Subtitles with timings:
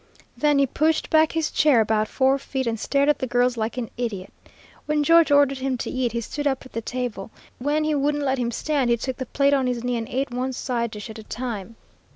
[0.35, 3.77] Then he pushed back his chair about four feet, and stared at the girls like
[3.77, 4.33] an idiot.
[4.87, 7.29] When George ordered him to eat, he stood up at the table.
[7.59, 10.31] When he wouldn't let him stand, he took the plate on his knee, and ate
[10.31, 11.75] one side dish at a time.